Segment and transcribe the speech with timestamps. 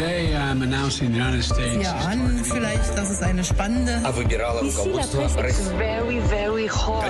[0.00, 1.84] Today I'm announcing the United States.
[1.84, 4.00] Ja, an vielleicht, dass es eine spannende.
[4.62, 7.04] Ici, la presse est very, very hot.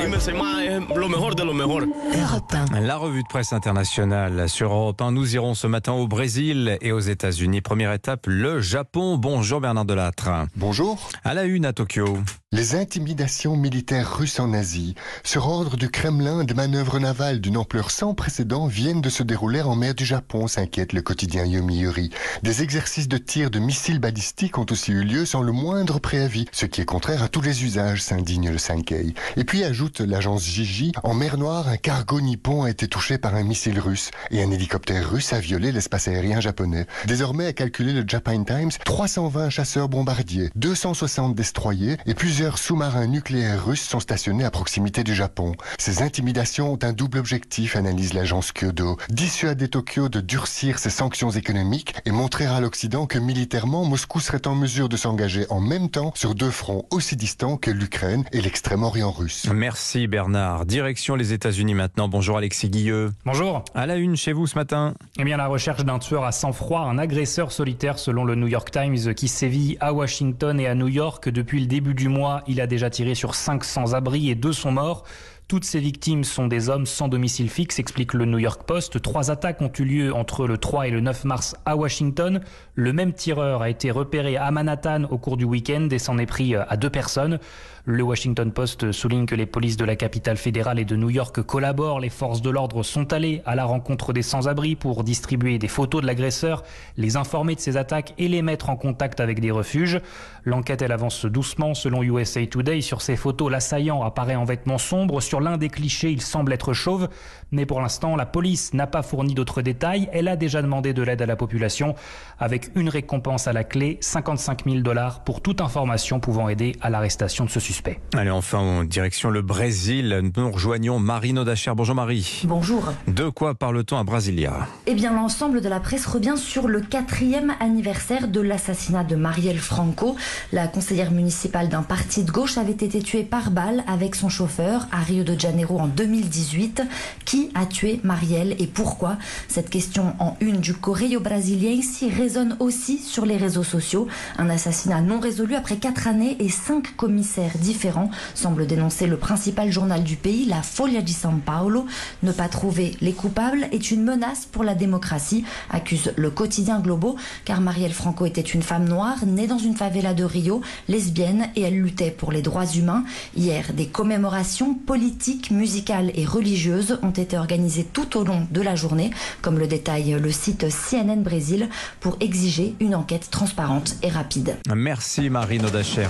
[0.97, 1.83] lo mejor de lo mejor.
[1.83, 2.81] Europe 1.
[2.81, 5.13] La revue de presse internationale sur Europe 1.
[5.13, 7.61] Nous irons ce matin au Brésil et aux États-Unis.
[7.61, 9.19] Première étape, le Japon.
[9.19, 10.29] Bonjour Bernard Delattre.
[10.57, 10.99] Bonjour.
[11.23, 12.19] À la une à Tokyo.
[12.53, 14.97] Les intimidations militaires russes en Asie.
[15.23, 19.63] Sur ordre du Kremlin, des manœuvres navales d'une ampleur sans précédent viennent de se dérouler
[19.63, 22.11] en mer du Japon, s'inquiète le quotidien Yomiuri.
[22.43, 26.47] Des exercices de tir de missiles balistiques ont aussi eu lieu sans le moindre préavis,
[26.51, 29.13] ce qui est contraire à tous les usages, s'indigne le Sankei.
[29.37, 33.35] Et puis ajoute l'agence Gigi, en mer Noire, un cargo nippon a été touché par
[33.35, 36.87] un missile russe et un hélicoptère russe a violé l'espace aérien japonais.
[37.05, 43.63] Désormais, a calculé le Japan Times, 320 chasseurs bombardiers, 260 destroyers et plusieurs sous-marins nucléaires
[43.63, 45.53] russes sont stationnés à proximité du Japon.
[45.77, 48.97] Ces intimidations ont un double objectif, analyse l'agence Kyodo.
[49.11, 54.47] Dissuader Tokyo de durcir ses sanctions économiques et montrer à l'Occident que militairement, Moscou serait
[54.47, 58.41] en mesure de s'engager en même temps sur deux fronts aussi distants que l'Ukraine et
[58.41, 59.49] l'extrême-orient russe.
[59.53, 60.67] Merci Bernard.
[60.67, 62.09] Direction les États-Unis maintenant.
[62.09, 63.13] Bonjour Alexis Guilleux.
[63.25, 63.65] Bonjour.
[63.75, 64.95] À la une chez vous ce matin.
[65.19, 68.71] Eh bien, la recherche d'un tueur à sang-froid, un agresseur solitaire selon le New York
[68.71, 72.43] Times qui sévit à Washington et à New York depuis le début du mois.
[72.47, 75.05] Il a déjà tiré sur 500 abris et deux sont morts.
[75.51, 79.03] Toutes ces victimes sont des hommes sans domicile fixe, explique le New York Post.
[79.03, 82.41] Trois attaques ont eu lieu entre le 3 et le 9 mars à Washington.
[82.77, 86.27] Le même tireur a été repéré à Manhattan au cours du week-end et s'en est
[86.27, 87.41] pris à deux personnes.
[87.87, 91.43] Le Washington Post souligne que les polices de la capitale fédérale et de New York
[91.43, 91.99] collaborent.
[91.99, 96.03] Les forces de l'ordre sont allées à la rencontre des sans-abri pour distribuer des photos
[96.03, 96.63] de l'agresseur,
[96.97, 100.01] les informer de ces attaques et les mettre en contact avec des refuges.
[100.45, 101.75] L'enquête, elle avance doucement.
[101.75, 105.21] Selon USA Today, sur ces photos, l'assaillant apparaît en vêtements sombres.
[105.21, 107.09] Sur l'un des clichés, il semble être chauve.
[107.53, 110.09] Mais pour l'instant, la police n'a pas fourni d'autres détails.
[110.13, 111.95] Elle a déjà demandé de l'aide à la population
[112.39, 116.91] avec une récompense à la clé, 55 000 dollars pour toute information pouvant aider à
[116.91, 118.01] l'arrestation de ce suspect.
[118.15, 120.31] Allez, enfin, en direction le Brésil.
[120.37, 121.73] Nous rejoignons Marie Nodacher.
[121.75, 122.43] Bonjour Marie.
[122.45, 122.93] Bonjour.
[123.09, 124.69] De quoi parle-t-on à Brasilia?
[124.87, 129.59] Eh bien, l'ensemble de la presse revient sur le quatrième anniversaire de l'assassinat de Marielle
[129.59, 130.17] Franco.
[130.53, 134.87] La conseillère municipale d'un parti de gauche avait été tuée par balle avec son chauffeur
[134.93, 136.83] à Rio de Janeiro en 2018.
[137.25, 139.17] Qui a tué Marielle et pourquoi?
[139.49, 144.07] Cette question en une du Correio Brasiliense résonne aussi sur les réseaux sociaux.
[144.39, 149.71] Un assassinat non résolu après quatre années et cinq commissaires différents semble dénoncer le principal
[149.71, 151.87] journal du pays, la Folha de São Paulo.
[152.23, 157.17] Ne pas trouver les coupables est une menace pour la démocratie, accuse le quotidien Globo,
[157.45, 161.63] car Marielle Franco était une femme noire née dans une favela de Rio, lesbienne, et
[161.63, 163.05] elle luttait pour les droits humains.
[163.37, 165.20] Hier, des commémorations politiques,
[165.51, 169.11] musicales et religieuses ont été organisées tout au long de la journée,
[169.43, 171.69] comme le détaille le site CNN Brésil,
[172.01, 174.57] pour exiger une enquête transparente et rapide.
[174.75, 176.07] Merci Marie Nodacher.